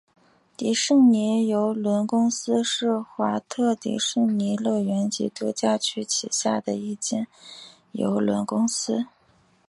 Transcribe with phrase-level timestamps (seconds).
[0.57, 7.27] 迪士尼邮轮公司是华特迪士尼乐园及度假区旗下的一间
[7.91, 9.05] 邮轮公司。